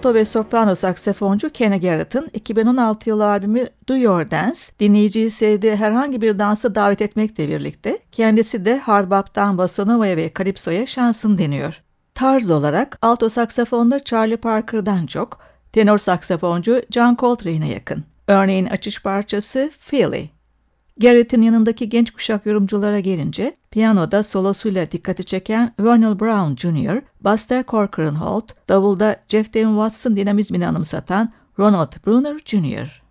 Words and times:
alto 0.00 0.14
ve 0.14 0.24
soprano 0.24 0.74
saksafoncu 0.74 1.50
Kenny 1.50 1.80
Garrett'ın 1.80 2.30
2016 2.34 3.08
yılı 3.08 3.26
albümü 3.26 3.66
Do 3.88 3.96
Your 3.96 4.30
Dance, 4.30 4.60
dinleyiciyi 4.80 5.30
sevdiği 5.30 5.76
herhangi 5.76 6.22
bir 6.22 6.38
dansa 6.38 6.74
davet 6.74 7.02
etmekle 7.02 7.48
birlikte 7.48 7.98
kendisi 8.12 8.64
de 8.64 8.78
hard 8.78 9.10
bop'tan 9.10 9.58
bossa 9.58 10.00
ve 10.00 10.32
calypso'ya 10.38 10.86
şansın 10.86 11.38
deniyor. 11.38 11.82
Tarz 12.14 12.50
olarak 12.50 12.98
alto 13.02 13.28
saksafonda 13.28 14.04
Charlie 14.04 14.36
Parker'dan 14.36 15.06
çok, 15.06 15.38
tenor 15.72 15.98
saksafoncu 15.98 16.82
John 16.90 17.16
Coltrane'e 17.20 17.68
yakın. 17.68 18.04
Örneğin 18.28 18.66
açış 18.66 19.02
parçası 19.02 19.70
Philly. 19.90 20.39
Garrett'in 21.00 21.42
yanındaki 21.42 21.88
genç 21.88 22.10
kuşak 22.10 22.46
yorumculara 22.46 23.00
gelince, 23.00 23.56
piyanoda 23.70 24.22
solosuyla 24.22 24.90
dikkati 24.90 25.24
çeken 25.24 25.74
Vernal 25.80 26.20
Brown 26.20 26.56
Jr., 26.56 27.02
basta 27.20 27.64
Corcoran 27.68 28.14
Holt, 28.14 28.68
davulda 28.68 29.16
Jeff 29.28 29.54
Devin 29.54 29.68
Watson 29.68 30.16
dinamizmini 30.16 30.66
anımsatan 30.66 31.32
Ronald 31.58 31.92
Bruner 32.06 32.38
Jr. 32.44 33.02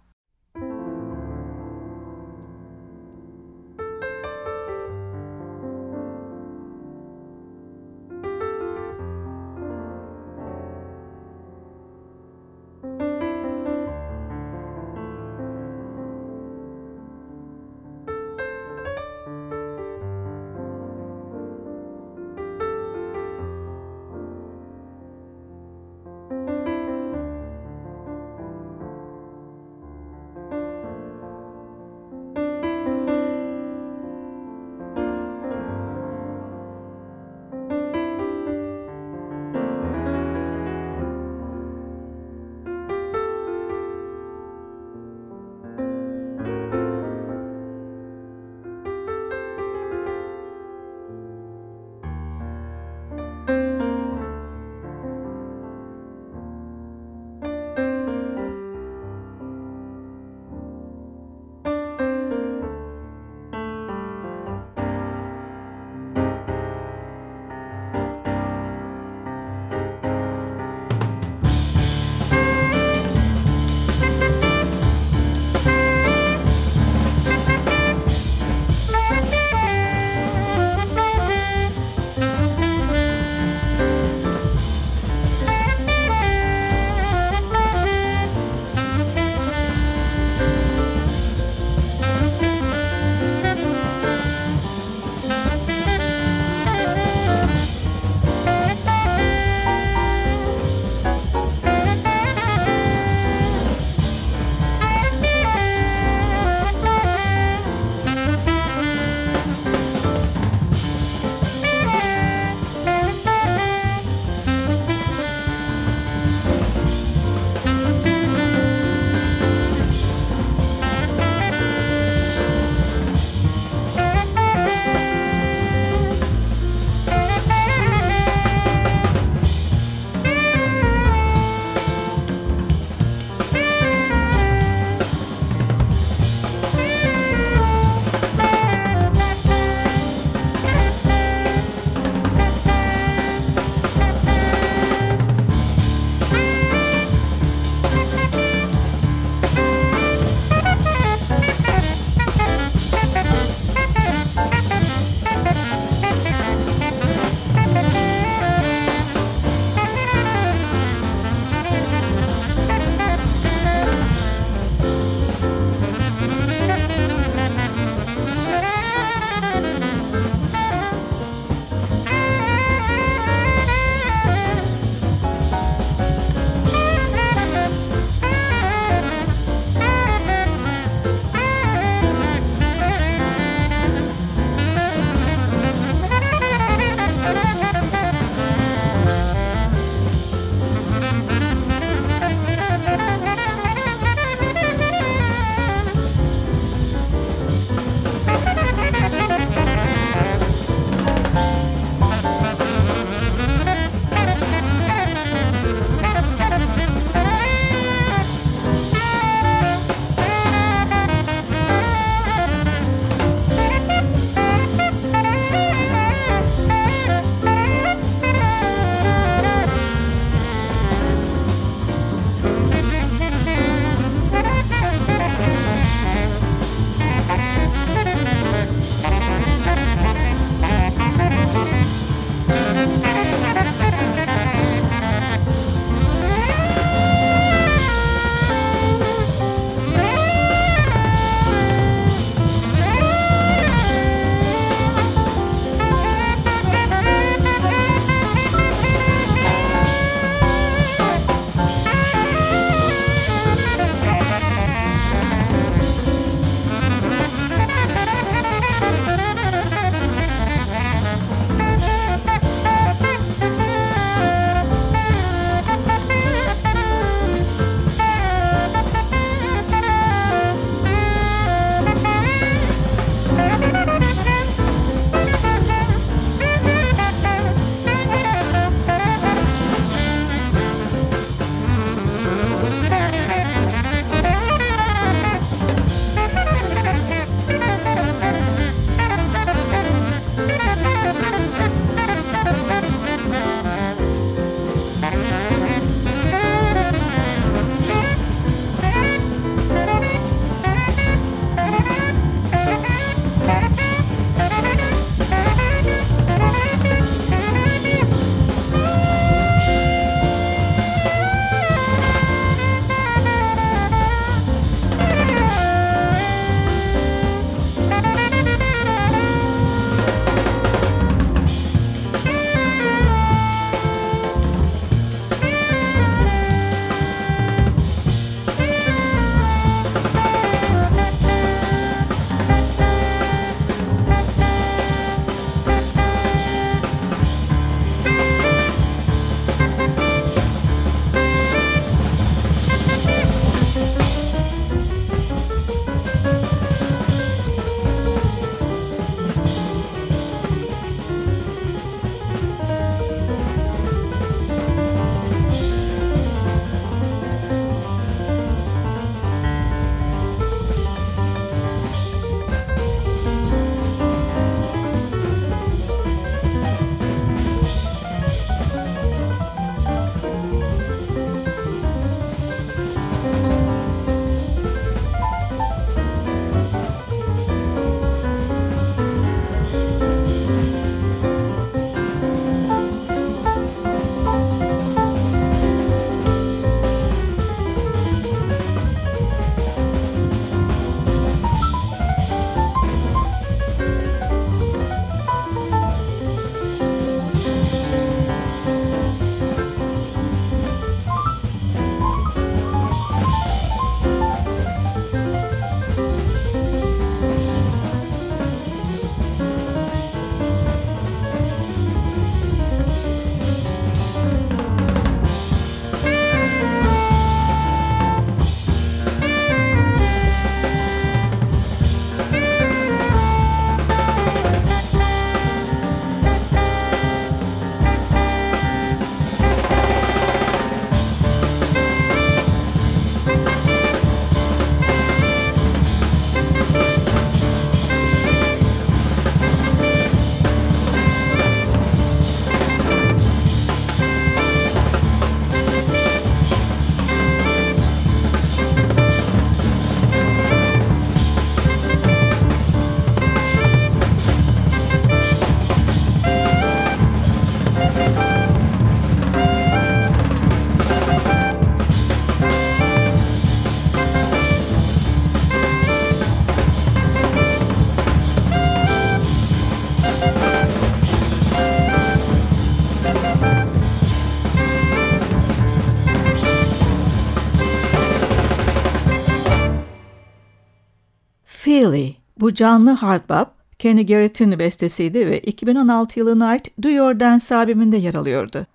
Bu 482.50 482.54
canlı 482.54 482.92
hard 482.92 483.30
bop 483.30 483.48
Kenny 483.80 484.06
Garrett'in 484.06 484.60
bestesiydi 484.60 485.28
ve 485.28 485.40
2016 485.40 486.20
yılına 486.20 486.48
ait 486.48 486.84
Do 486.84 486.90
Your 486.90 487.20
Dance 487.20 487.56
albümünde 487.56 487.98
yer 487.98 488.14
alıyordu. 488.14 488.66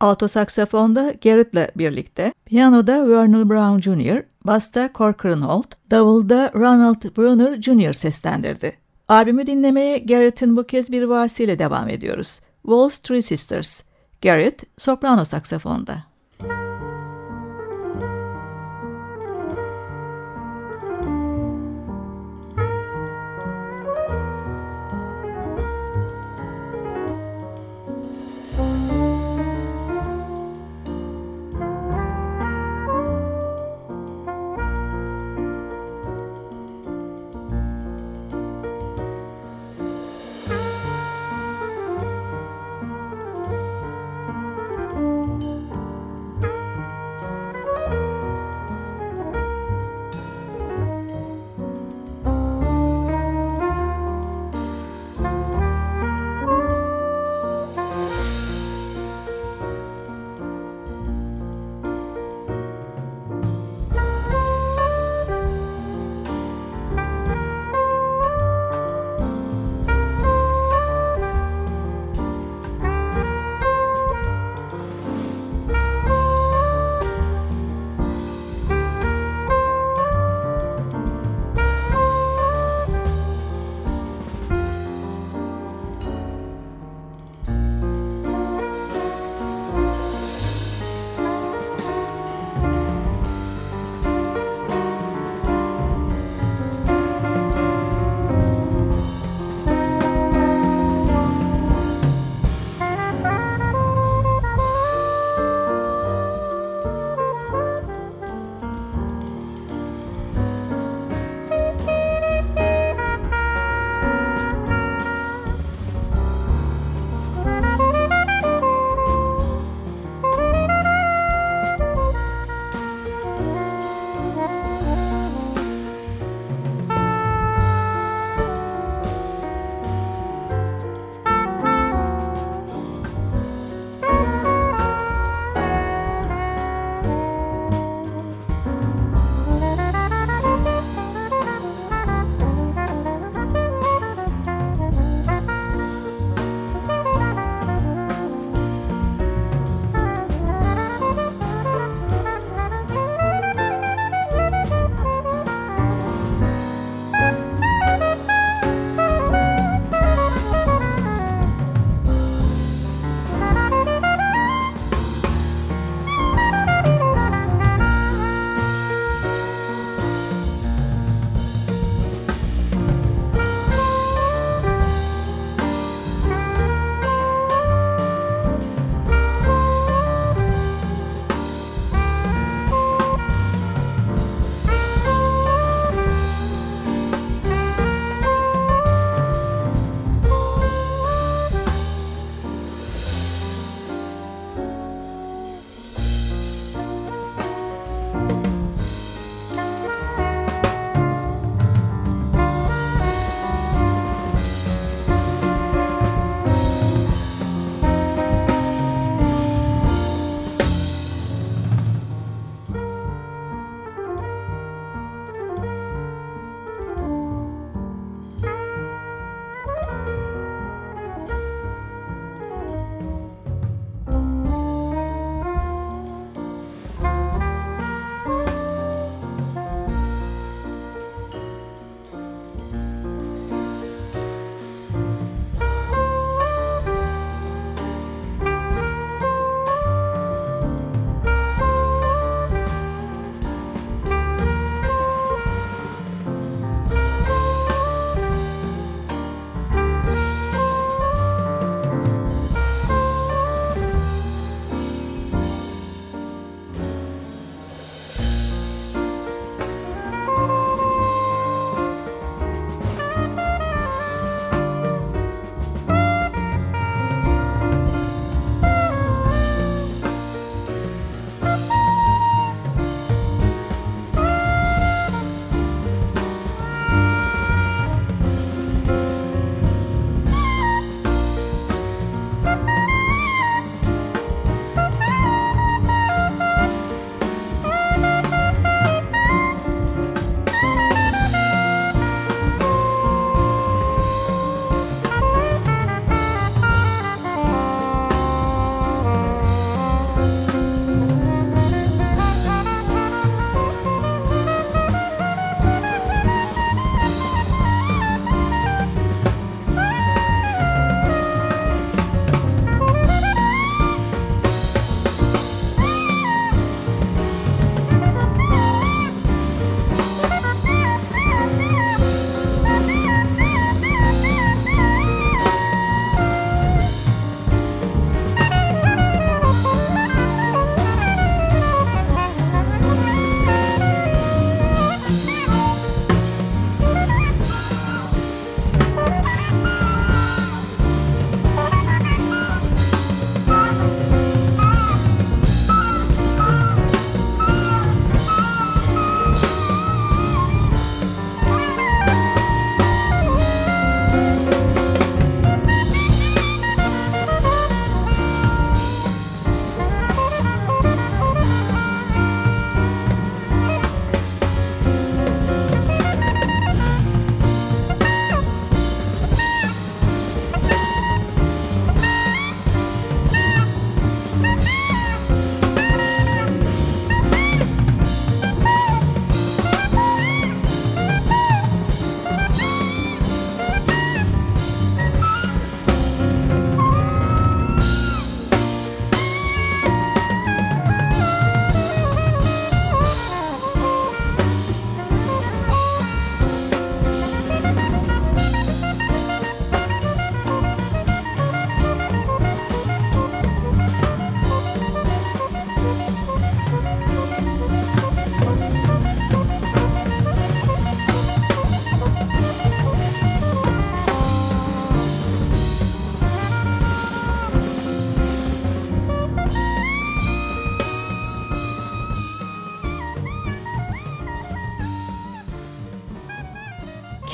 Alto 0.00 0.28
saksafonda 0.28 1.14
Garrett'le 1.24 1.78
birlikte, 1.78 2.32
piyanoda 2.46 3.08
Vernal 3.08 3.48
Brown 3.48 3.80
Jr., 3.80 4.22
basta 4.44 4.90
Corcoran 4.94 5.40
Holt, 5.40 5.66
davulda 5.90 6.52
Ronald 6.54 7.16
Brunner 7.16 7.62
Jr. 7.62 7.92
seslendirdi. 7.92 8.72
Albümü 9.08 9.46
dinlemeye 9.46 9.98
Garrett'in 9.98 10.56
bu 10.56 10.64
kez 10.64 10.92
bir 10.92 11.02
vasiyle 11.02 11.58
devam 11.58 11.88
ediyoruz. 11.88 12.40
Waltz 12.62 12.98
Three 12.98 13.22
Sisters. 13.22 13.82
Garrett, 14.22 14.62
soprano 14.76 15.24
saksafonda. 15.24 16.09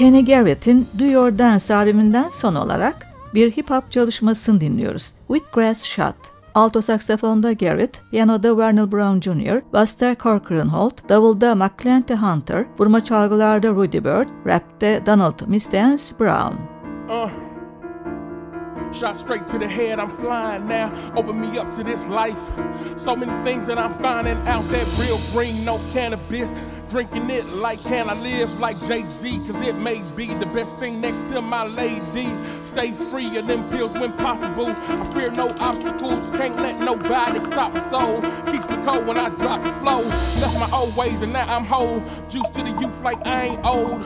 Kenny 0.06 0.24
Garrett'in 0.24 0.86
Do 0.98 1.04
Your 1.04 1.38
Dance 1.38 1.74
albümünden 1.74 2.28
son 2.28 2.54
olarak 2.54 3.06
bir 3.34 3.50
hip 3.50 3.70
hop 3.70 3.90
çalışmasını 3.90 4.60
dinliyoruz. 4.60 5.12
Wheatgrass 5.26 5.84
Shot. 5.84 6.14
Alto 6.54 6.82
saksafonda 6.82 7.52
Garrett, 7.52 8.02
piyanoda 8.10 8.58
Vernal 8.58 8.92
Brown 8.92 9.20
Jr., 9.20 9.72
basta 9.72 10.16
Corcoran 10.22 10.68
Holt, 10.68 11.08
davulda 11.08 11.54
McClenty 11.54 12.14
Hunter, 12.14 12.66
vurma 12.78 13.04
çalgılarda 13.04 13.68
Rudy 13.68 14.04
Bird, 14.04 14.28
rapte 14.46 15.06
Donald 15.06 15.40
Mistance 15.46 16.18
Brown. 16.20 16.54
Uh. 17.08 17.30
Shot 18.92 19.16
straight 19.16 19.46
to 19.48 19.58
the 19.58 19.68
head, 19.68 19.98
I'm 19.98 20.08
flying 20.08 20.68
now. 20.68 20.90
Open 21.16 21.40
me 21.40 21.58
up 21.58 21.70
to 21.72 21.84
this 21.84 22.08
life. 22.08 22.40
So 22.96 23.16
many 23.16 23.32
things 23.44 23.66
that 23.66 23.78
I'm 23.78 23.92
finding 24.02 24.38
out 24.48 24.64
that 24.70 24.86
real 24.98 25.18
green, 25.32 25.64
no 25.64 25.80
cannabis. 25.92 26.54
Drinking 26.88 27.30
it 27.30 27.46
like 27.46 27.82
can 27.82 28.08
I 28.08 28.14
live 28.14 28.60
like 28.60 28.78
Jay 28.86 29.02
Z? 29.02 29.40
Cause 29.40 29.60
it 29.60 29.74
may 29.76 30.02
be 30.14 30.26
the 30.26 30.46
best 30.46 30.78
thing 30.78 31.00
next 31.00 31.28
to 31.32 31.40
my 31.40 31.64
lady. 31.64 32.32
Stay 32.62 32.92
free 32.92 33.36
of 33.36 33.48
them 33.48 33.68
pills 33.70 33.92
when 33.92 34.12
possible. 34.12 34.68
I 34.68 35.04
fear 35.12 35.30
no 35.32 35.48
obstacles, 35.58 36.30
can't 36.30 36.56
let 36.56 36.78
nobody 36.78 37.40
stop 37.40 37.76
soul. 37.90 38.22
Keeps 38.52 38.68
me 38.68 38.76
cold 38.84 39.06
when 39.06 39.18
I 39.18 39.30
drop 39.30 39.64
the 39.64 39.72
flow. 39.80 40.02
Left 40.40 40.60
my 40.60 40.70
old 40.76 40.96
ways 40.96 41.22
and 41.22 41.32
now 41.32 41.52
I'm 41.52 41.64
whole. 41.64 42.00
Juice 42.28 42.48
to 42.50 42.62
the 42.62 42.76
youth 42.80 43.02
like 43.02 43.18
I 43.26 43.46
ain't 43.46 43.64
old. 43.64 44.02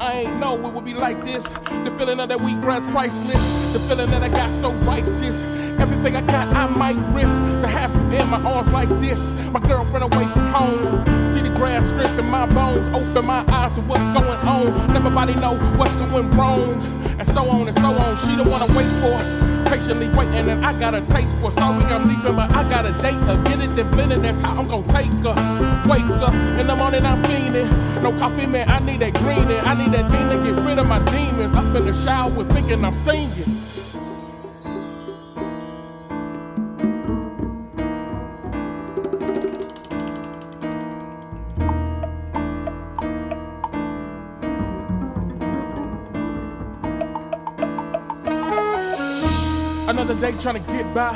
I 0.00 0.20
ain't 0.20 0.40
know 0.40 0.54
it 0.66 0.72
would 0.72 0.84
be 0.84 0.94
like 0.94 1.22
this. 1.22 1.44
The 1.44 1.94
feeling 1.98 2.18
of 2.20 2.30
that 2.30 2.40
we 2.40 2.52
wheatgrass 2.52 2.90
priceless. 2.92 3.72
The 3.72 3.80
feeling 3.80 4.10
that 4.10 4.22
I 4.22 4.28
got 4.28 4.50
so 4.60 4.70
righteous. 4.88 5.44
I 6.14 6.20
got, 6.20 6.48
I 6.54 6.66
might 6.66 6.96
risk 7.14 7.36
to 7.62 7.66
have 7.66 7.90
in 8.12 8.28
my 8.28 8.40
arms 8.42 8.72
like 8.72 8.88
this. 9.00 9.20
My 9.50 9.60
girlfriend 9.60 10.12
away 10.12 10.24
from 10.26 10.46
home. 10.48 11.06
See 11.32 11.40
the 11.40 11.50
grass 11.56 11.86
stripping 11.86 12.30
my 12.30 12.46
bones. 12.46 12.86
Open 12.94 13.26
my 13.26 13.44
eyes 13.48 13.74
to 13.74 13.80
what's 13.82 14.06
going 14.14 14.40
on. 14.46 14.92
Nobody 14.92 15.34
know 15.34 15.56
what's 15.76 15.94
going 15.94 16.30
wrong. 16.32 16.80
And 17.18 17.26
so 17.26 17.48
on 17.48 17.68
and 17.68 17.76
so 17.78 17.88
on. 17.88 18.16
She 18.18 18.36
don't 18.36 18.50
wanna 18.50 18.66
wait 18.76 18.88
for 19.00 19.20
it 19.20 19.56
patiently 19.66 20.08
waiting, 20.10 20.48
and 20.48 20.64
I 20.64 20.78
got 20.78 20.94
a 20.94 21.00
taste 21.02 21.34
for. 21.40 21.50
Sorry, 21.50 21.84
I'm 21.86 22.08
leaving, 22.08 22.36
but 22.36 22.50
I 22.54 22.68
got 22.70 22.86
a 22.86 22.92
date. 23.02 23.18
A 23.28 23.36
get 23.44 23.60
it, 23.60 23.74
then. 23.74 24.22
That's 24.22 24.40
how 24.40 24.58
I'm 24.58 24.68
gonna 24.68 24.86
take 24.92 25.10
her. 25.26 25.34
Wake 25.88 26.08
up 26.22 26.34
in 26.60 26.66
the 26.66 26.76
morning, 26.76 27.04
I'm 27.04 27.22
feeling. 27.24 27.68
No 28.02 28.12
coffee, 28.18 28.46
man. 28.46 28.68
I 28.68 28.78
need 28.80 29.00
that 29.00 29.14
green, 29.14 29.46
I 29.48 29.74
need 29.74 29.92
that 29.92 30.10
thing 30.10 30.28
to 30.30 30.36
get 30.44 30.64
rid 30.64 30.78
of 30.78 30.86
my 30.86 30.98
demons. 31.10 31.52
Up 31.54 31.74
in 31.74 31.86
the 31.86 31.94
shower, 32.04 32.44
thinking 32.44 32.84
I'm 32.84 32.94
singing. 32.94 33.55
Day 50.32 50.38
trying 50.38 50.62
to 50.62 50.72
get 50.72 50.92
by. 50.94 51.12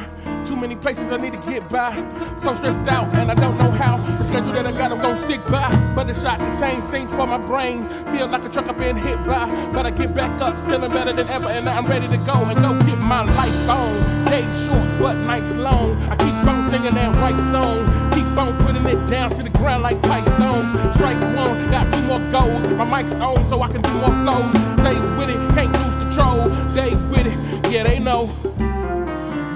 Too 0.46 0.56
many 0.56 0.76
places 0.76 1.10
I 1.10 1.16
need 1.16 1.32
to 1.32 1.42
get 1.50 1.68
by. 1.68 1.90
So 2.36 2.54
stressed 2.54 2.86
out, 2.88 3.14
and 3.16 3.30
I 3.30 3.34
don't 3.34 3.58
know 3.58 3.70
how. 3.70 3.96
The 4.18 4.24
schedule 4.24 4.52
that 4.52 4.66
I 4.66 4.72
got, 4.72 4.92
I'm 4.92 5.00
gonna 5.00 5.18
stick 5.18 5.42
by. 5.50 5.68
But 5.94 6.06
the 6.06 6.14
shot 6.14 6.38
change 6.60 6.84
things 6.84 7.12
for 7.12 7.26
my 7.26 7.38
brain. 7.38 7.88
Feel 8.12 8.28
like 8.28 8.44
a 8.44 8.48
truck 8.48 8.68
I've 8.68 8.78
been 8.78 8.96
hit 8.96 9.18
by. 9.26 9.46
But 9.72 9.86
I 9.86 9.90
get 9.90 10.14
back 10.14 10.40
up, 10.40 10.54
feeling 10.68 10.92
better 10.92 11.12
than 11.12 11.28
ever, 11.28 11.48
and 11.48 11.68
I'm 11.68 11.86
ready 11.86 12.08
to 12.08 12.16
go 12.18 12.34
and 12.50 12.56
go 12.60 12.70
get 12.86 12.98
my 12.98 13.22
life 13.22 13.68
on. 13.68 14.24
Day 14.26 14.44
short, 14.66 14.86
but 15.00 15.14
nights 15.26 15.52
long. 15.54 15.90
I 16.12 16.14
keep 16.16 16.38
on 16.50 16.70
singing 16.70 16.94
that 16.94 17.12
right 17.24 17.40
song. 17.50 17.78
Keep 18.12 18.30
on 18.38 18.56
putting 18.64 18.86
it 18.86 19.00
down 19.10 19.30
to 19.30 19.42
the 19.42 19.50
ground 19.58 19.82
like 19.82 20.00
pythons. 20.02 20.70
Strike 20.94 21.20
one, 21.34 21.70
got 21.70 21.92
two 21.92 22.02
more 22.10 22.22
goals. 22.30 22.62
My 22.74 22.86
mic's 23.02 23.14
on, 23.14 23.38
so 23.48 23.60
I 23.62 23.68
can 23.68 23.82
do 23.82 23.92
more 24.02 24.14
flows. 24.22 24.50
Stay 24.80 24.98
with 25.18 25.30
it, 25.34 25.40
can't 25.56 25.72
lose 25.82 25.96
control. 26.04 26.48
They 26.76 26.94
with 27.10 27.26
it, 27.26 27.72
yeah, 27.72 27.82
they 27.82 27.98
know. 27.98 28.30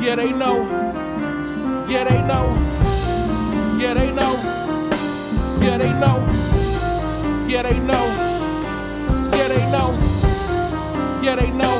Yeah, 0.05 0.17
they 0.17 0.33
know. 0.33 0.61
Yeah, 1.89 2.05
they 2.05 2.21
know. 2.29 2.45
Yeah, 3.79 3.95
they 3.95 4.11
know. 4.13 4.35
Yeah, 5.63 5.79
they 5.79 5.93
know. 5.93 6.19
Yeah, 7.49 7.63
they 7.63 7.79
know. 7.79 8.05
Yeah, 9.33 9.49
they 9.49 9.65
know. 9.73 9.89
Yeah, 11.23 11.37
they 11.37 11.51
know. 11.53 11.75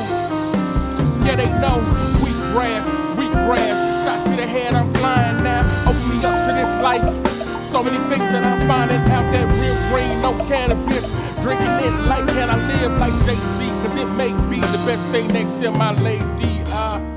Yeah, 1.23 1.35
they 1.35 1.45
know. 1.61 1.77
Weak 2.25 2.33
grass, 2.51 3.15
weak 3.15 3.31
grass. 3.45 4.03
Shot 4.03 4.25
to 4.25 4.35
the 4.35 4.47
head, 4.47 4.73
I'm 4.73 4.91
flying 4.95 5.43
now. 5.43 5.61
Open 5.87 6.09
me 6.09 6.25
up 6.25 6.47
to 6.47 6.51
this 6.51 6.73
life. 6.81 7.05
So 7.63 7.83
many 7.83 7.99
things 8.09 8.31
that 8.31 8.43
I'm 8.43 8.67
finding 8.67 9.01
out 9.11 9.31
that 9.31 9.47
real 9.61 9.77
green, 9.93 10.19
no 10.23 10.33
cannabis. 10.45 11.11
Drinking 11.43 11.67
it 11.67 12.07
like 12.07 12.25
can 12.29 12.49
I 12.49 12.57
live 12.81 12.97
like 12.99 13.13
Jay-Z? 13.23 13.69
Cause 13.83 13.95
it 13.95 14.09
may 14.17 14.33
be 14.49 14.61
the 14.61 14.81
best 14.87 15.05
thing 15.09 15.27
next 15.27 15.61
to 15.61 15.69
my 15.69 15.91
lady. 16.01 16.63
Uh, 16.69 17.14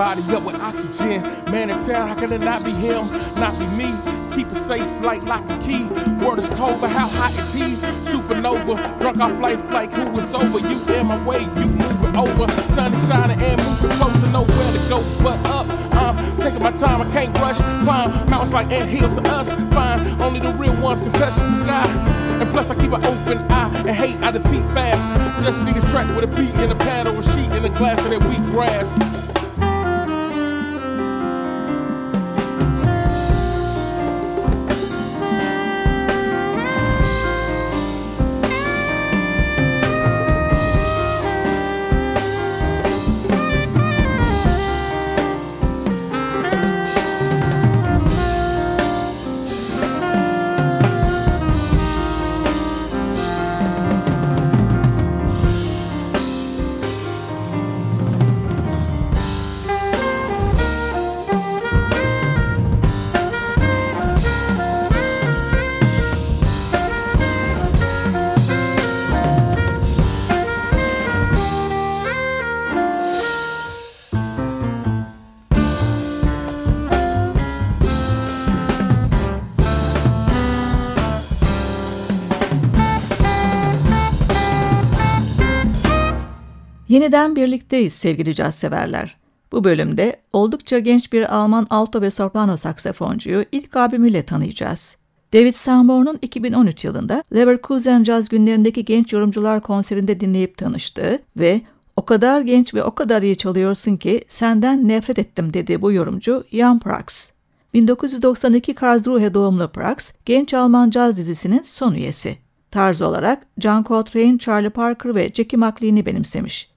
somebody 0.00 0.34
up 0.34 0.42
with 0.44 0.56
oxygen. 0.56 1.20
Man 1.50 1.68
in 1.68 1.78
town, 1.84 2.08
how 2.08 2.14
can 2.14 2.32
it 2.32 2.40
not 2.40 2.64
be 2.64 2.70
him, 2.70 3.06
not 3.34 3.58
be 3.58 3.66
me? 3.76 3.92
Keep 4.34 4.48
a 4.48 4.54
safe 4.54 4.88
flight, 4.98 5.22
lock 5.24 5.44
and 5.50 5.62
key. 5.62 5.84
Word 6.24 6.38
is 6.38 6.48
cold, 6.50 6.80
but 6.80 6.88
how 6.88 7.06
hot 7.06 7.32
is 7.32 7.52
he? 7.52 7.76
Supernova, 8.08 8.98
drunk 8.98 9.20
off 9.20 9.38
life 9.40 9.62
like 9.70 9.92
who 9.92 10.10
was 10.10 10.32
over? 10.32 10.58
You 10.58 10.80
in 10.94 11.06
my 11.06 11.22
way, 11.26 11.40
you 11.40 11.66
moving 11.68 12.16
over. 12.16 12.50
Sun 12.72 12.94
is 12.94 13.08
shining 13.08 13.42
and 13.42 13.60
moving 13.60 13.90
closer, 13.98 14.28
nowhere 14.32 14.72
to 14.72 14.88
go 14.88 15.04
but 15.22 15.38
up. 15.50 15.66
I'm 15.92 16.16
taking 16.38 16.62
my 16.62 16.72
time, 16.72 17.02
I 17.02 17.10
can't 17.12 17.36
rush. 17.38 17.58
Climb 17.84 18.10
mountains 18.30 18.54
like 18.54 18.70
ant 18.72 18.88
hills 18.88 19.16
to 19.16 19.22
us. 19.28 19.52
Fine, 19.74 20.22
only 20.22 20.40
the 20.40 20.52
real 20.52 20.74
ones 20.82 21.02
can 21.02 21.12
touch 21.12 21.34
the 21.34 21.54
sky. 21.54 21.86
And 22.40 22.48
plus, 22.48 22.70
I 22.70 22.74
keep 22.76 22.92
an 22.92 23.04
open 23.04 23.36
eye 23.52 23.70
and 23.86 23.90
hate 23.90 24.16
I 24.22 24.30
defeat 24.30 24.64
fast. 24.72 25.44
Just 25.44 25.62
need 25.62 25.76
a 25.76 25.82
track 25.90 26.08
with 26.16 26.24
a 26.24 26.36
beat 26.38 26.54
and 26.54 26.72
a 26.72 26.76
paddle, 26.76 27.18
a 27.18 27.22
sheet 27.22 27.52
in 27.52 27.66
a 27.66 27.68
glass 27.76 28.02
of 28.02 28.10
that 28.12 28.24
wheat 28.24 28.44
grass. 28.54 29.19
Yeniden 86.90 87.36
birlikteyiz 87.36 87.92
sevgili 87.92 88.34
caz 88.34 88.54
severler. 88.54 89.16
Bu 89.52 89.64
bölümde 89.64 90.16
oldukça 90.32 90.78
genç 90.78 91.12
bir 91.12 91.34
Alman 91.36 91.66
alto 91.70 92.02
ve 92.02 92.10
soprano 92.10 92.56
saksafoncuyu 92.56 93.44
ilk 93.52 93.76
albümüyle 93.76 94.22
tanıyacağız. 94.22 94.96
David 95.32 95.52
Sanborn'un 95.52 96.18
2013 96.22 96.84
yılında 96.84 97.24
Leverkusen 97.34 98.04
Jazz 98.04 98.28
günlerindeki 98.28 98.84
genç 98.84 99.12
yorumcular 99.12 99.60
konserinde 99.60 100.20
dinleyip 100.20 100.56
tanıştığı 100.56 101.18
ve 101.36 101.60
o 101.96 102.04
kadar 102.04 102.40
genç 102.40 102.74
ve 102.74 102.84
o 102.84 102.94
kadar 102.94 103.22
iyi 103.22 103.36
çalıyorsun 103.36 103.96
ki 103.96 104.24
senden 104.28 104.88
nefret 104.88 105.18
ettim 105.18 105.54
dedi 105.54 105.82
bu 105.82 105.92
yorumcu 105.92 106.44
Jan 106.52 106.78
Prax. 106.78 107.30
1992 107.74 108.74
Karlsruhe 108.74 109.34
doğumlu 109.34 109.68
Prax, 109.68 110.12
genç 110.24 110.54
Alman 110.54 110.90
caz 110.90 111.16
dizisinin 111.16 111.62
son 111.62 111.92
üyesi. 111.92 112.38
Tarz 112.70 113.02
olarak 113.02 113.46
John 113.58 113.84
Coltrane, 113.84 114.38
Charlie 114.38 114.70
Parker 114.70 115.14
ve 115.14 115.32
Jackie 115.34 115.58
McLean'i 115.58 116.06
benimsemiş. 116.06 116.70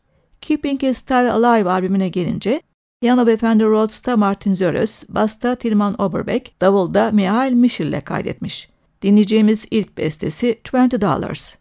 Keeping 0.44 0.82
His 0.82 0.98
Style 0.98 1.32
Alive 1.32 1.70
albümüne 1.70 2.10
gelince 2.10 2.62
Piano 3.02 3.26
ve 3.26 3.38
Fender 3.38 3.68
Rhodes'ta 3.68 4.18
Martin 4.18 4.54
Zörös, 4.54 5.04
Basta 5.10 5.56
Tilman 5.56 6.02
Oberbeck, 6.02 6.62
Davulda 6.62 7.12
Mihail 7.12 7.54
Michel 7.54 7.88
ile 7.88 8.02
kaydetmiş. 8.02 8.70
Dinleyeceğimiz 9.02 9.66
ilk 9.72 9.98
bestesi 9.98 10.60
$20. 10.64 11.02
Dollars. 11.02 11.56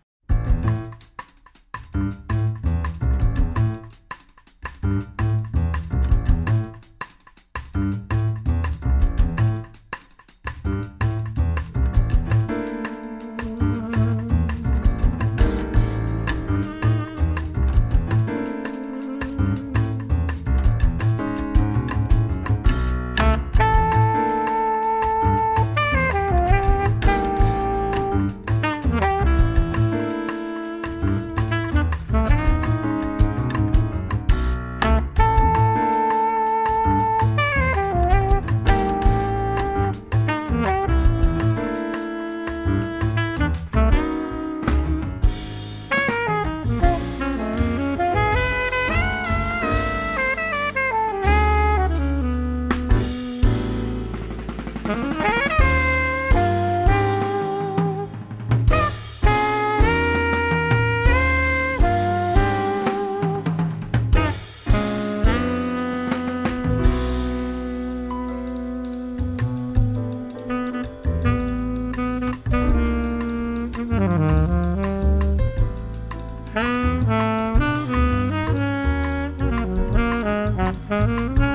Mm-hmm. 81.02 81.51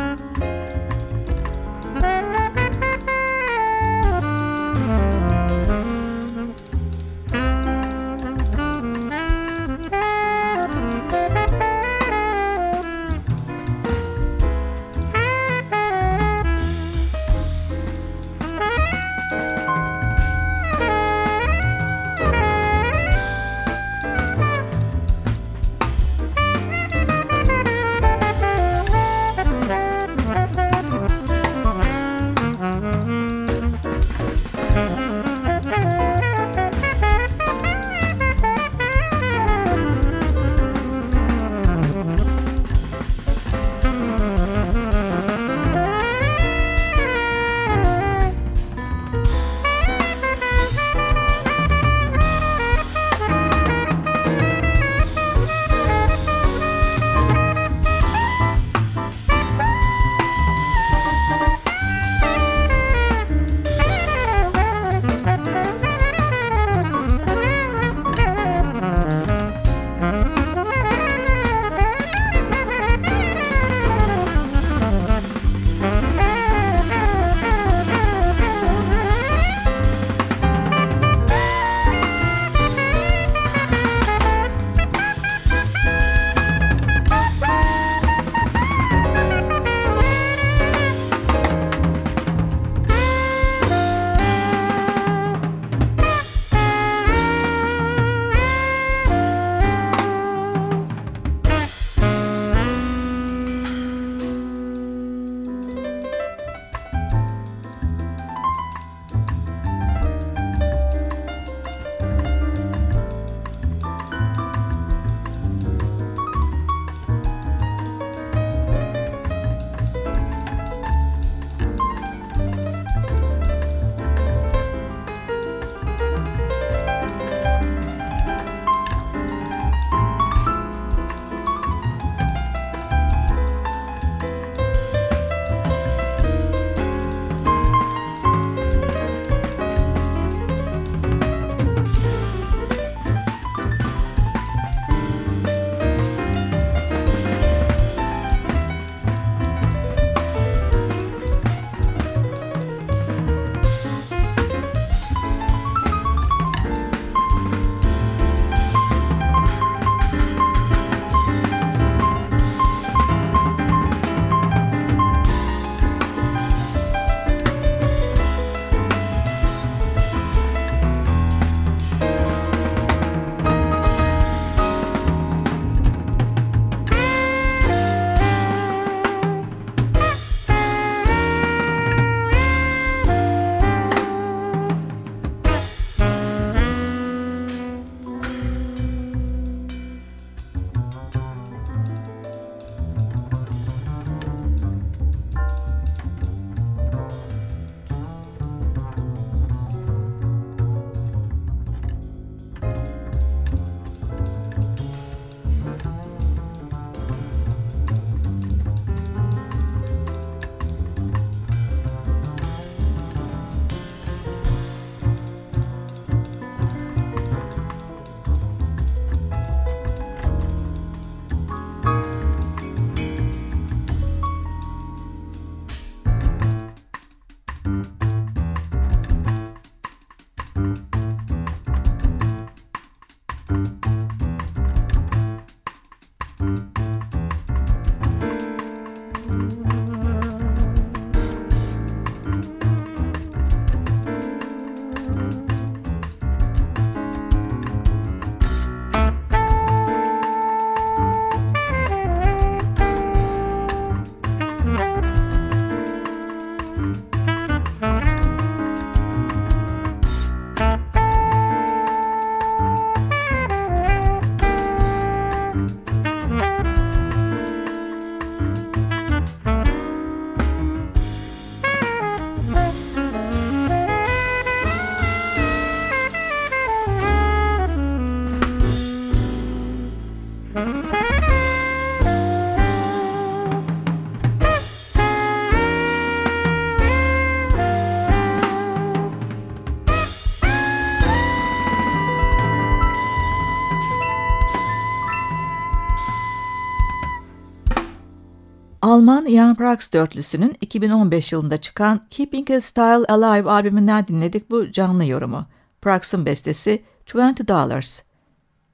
Alman 299.08 299.30
Jan 299.30 299.56
Prax 299.56 299.94
dörtlüsünün 299.94 300.58
2015 300.62 301.32
yılında 301.32 301.58
çıkan 301.58 302.02
Keeping 302.10 302.52
a 302.52 302.62
Style 302.62 303.06
Alive 303.06 303.50
albümünden 303.50 304.08
dinledik 304.08 304.50
bu 304.50 304.72
canlı 304.72 305.06
yorumu. 305.06 305.46
Prax'ın 305.82 306.26
bestesi 306.26 306.84
Twenty 307.06 307.44
Dollars. 307.48 308.02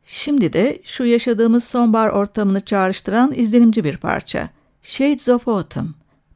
Şimdi 0.04 0.54
de 0.54 0.82
şu 0.84 1.06
yaşadığımız 1.06 1.64
sonbahar 1.64 2.10
ortamını 2.10 2.62
çağrıştıran 2.62 3.34
izlenimci 3.36 3.84
bir 3.84 3.98
parça. 3.98 4.50
Shades 4.82 5.30
of 5.30 5.48
Autumn. 5.48 5.88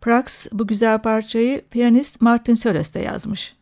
Prax 0.02 0.48
bu 0.52 0.68
güzel 0.68 1.02
parçayı 1.02 1.66
piyanist 1.70 2.22
Martin 2.22 2.56
Sörös'te 2.56 3.00
yazmış. 3.00 3.56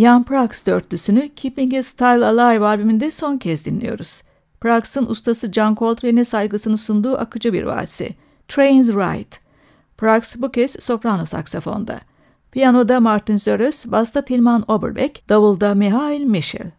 Jan 0.00 0.24
Prax 0.24 0.66
dörtlüsünü 0.66 1.28
Keeping 1.36 1.74
a 1.74 1.82
Style 1.82 2.26
Alive 2.26 2.66
albümünde 2.66 3.10
son 3.10 3.38
kez 3.38 3.64
dinliyoruz. 3.64 4.22
Prax'ın 4.60 5.06
ustası 5.06 5.52
John 5.52 5.74
Coltrane'e 5.74 6.24
saygısını 6.24 6.78
sunduğu 6.78 7.18
akıcı 7.18 7.52
bir 7.52 7.62
valsi. 7.62 8.14
Trains 8.48 8.88
Ride. 8.88 9.36
Prax 9.98 10.36
bu 10.36 10.52
kez 10.52 10.76
soprano 10.80 11.26
saksafonda. 11.26 12.00
Piyanoda 12.52 13.00
Martin 13.00 13.36
Zörös, 13.36 13.86
basta 13.86 14.24
Tilman 14.24 14.64
Oberbeck, 14.70 15.28
davulda 15.28 15.74
Mihail 15.74 16.24
Michel. 16.24 16.70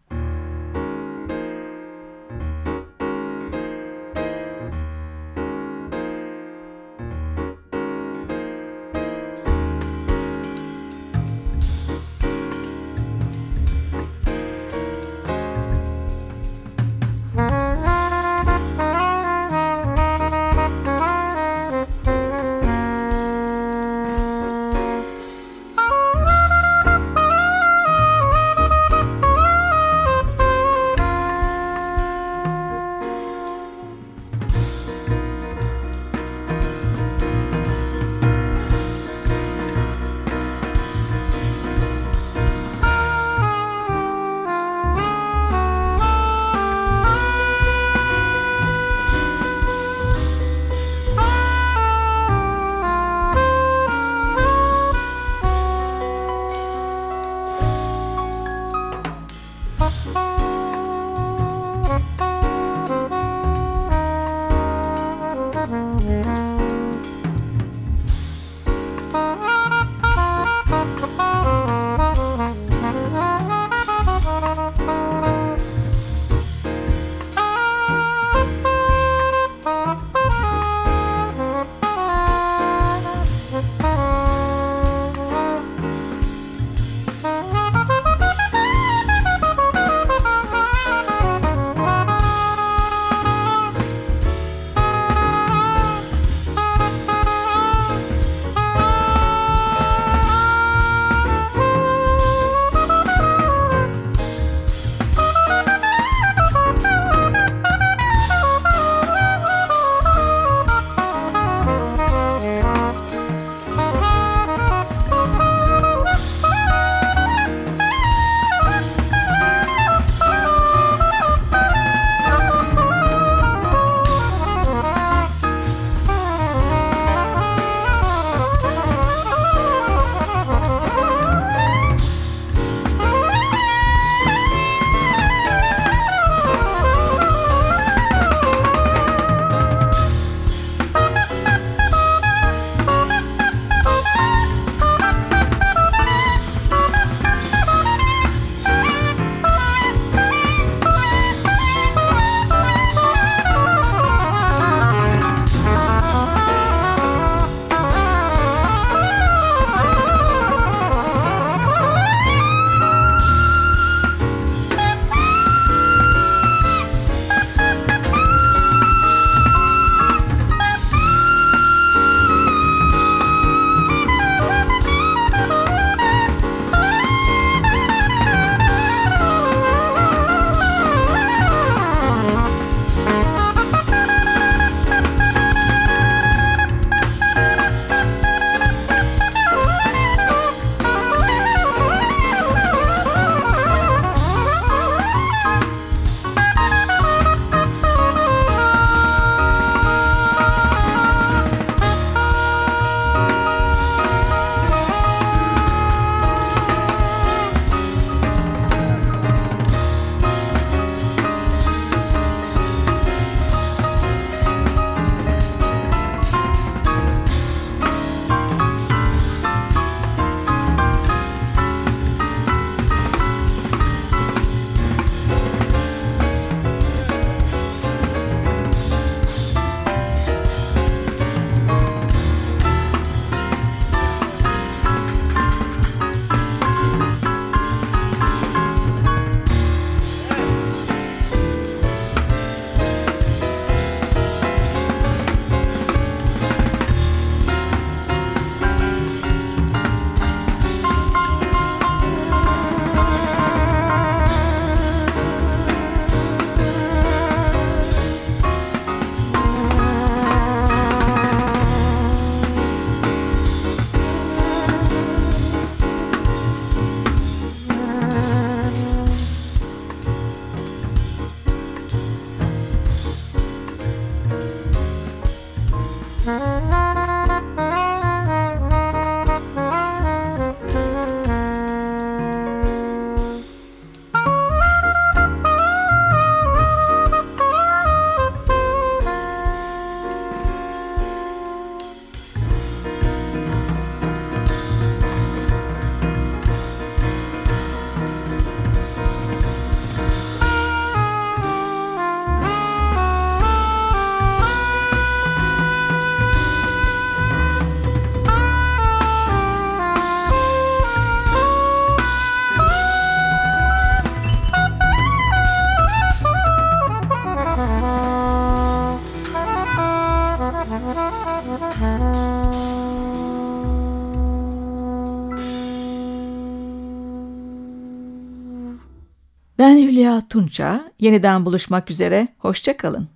Tunça. 330.32 330.92
Yeniden 331.00 331.46
buluşmak 331.46 331.92
üzere. 331.92 332.28
Hoşçakalın. 332.38 333.08